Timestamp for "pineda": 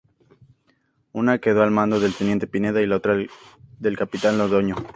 2.47-2.81